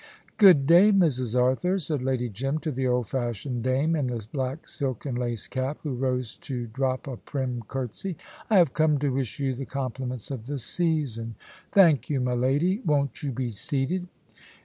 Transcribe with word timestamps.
"Good 0.37 0.65
day, 0.65 0.91
Mrs. 0.91 1.39
Arthur," 1.39 1.77
said 1.77 2.01
Lady 2.01 2.27
Jim, 2.27 2.57
to 2.61 2.71
the 2.71 2.87
old 2.87 3.07
fashioned 3.07 3.61
dame 3.61 3.95
in 3.95 4.07
the 4.07 4.25
black 4.33 4.67
silk 4.67 5.05
and 5.05 5.15
lace 5.15 5.45
cap, 5.45 5.77
who 5.83 5.93
rose 5.93 6.33
to 6.37 6.65
drop 6.65 7.05
a 7.05 7.17
prim 7.17 7.61
curtsey. 7.67 8.17
"I 8.49 8.57
have 8.57 8.73
come 8.73 8.97
to 8.97 9.09
wish 9.13 9.39
you 9.39 9.53
the 9.53 9.67
compliments 9.67 10.31
of 10.31 10.47
the 10.47 10.57
season." 10.57 11.35
"Thank 11.71 12.09
you, 12.09 12.19
my 12.19 12.33
lady. 12.33 12.79
Won't 12.83 13.21
you 13.21 13.31
be 13.31 13.51
seated?" 13.51 14.07